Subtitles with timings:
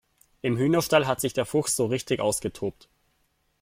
[0.41, 2.89] Im Hühnerstall hat sich der Fuchs so richtig ausgetobt.